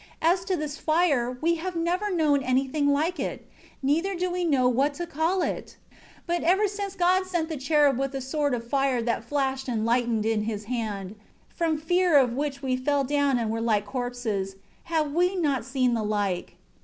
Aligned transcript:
As 0.23 0.43
to 0.45 0.55
this 0.55 0.79
fire, 0.79 1.37
we 1.41 1.57
have 1.61 1.75
never 1.75 2.11
known 2.11 2.41
anything 2.41 2.87
like 2.87 3.19
it, 3.19 3.47
neither 3.83 4.15
do 4.15 4.31
we 4.31 4.43
know 4.43 4.67
what 4.67 4.95
to 4.95 5.05
call 5.05 5.43
it. 5.43 5.77
3 5.91 5.97
But 6.25 6.41
ever 6.43 6.67
since 6.67 6.95
God 6.95 7.27
sent 7.27 7.49
the 7.49 7.55
cherub 7.55 7.99
with 7.99 8.15
a 8.15 8.19
sword 8.21 8.55
of 8.55 8.67
fire 8.67 9.03
that 9.03 9.23
flashed 9.23 9.67
and 9.67 9.85
lightened 9.85 10.25
in 10.25 10.45
his 10.45 10.63
hand, 10.63 11.17
from 11.49 11.77
fear 11.77 12.17
of 12.17 12.33
which 12.33 12.63
we 12.63 12.75
fell 12.75 13.03
down 13.03 13.37
and 13.37 13.51
were 13.51 13.61
like 13.61 13.85
corpses, 13.85 14.55
have 14.85 15.11
we 15.13 15.35
not 15.35 15.63
seen 15.65 15.93
the 15.93 16.01
like. 16.01 16.55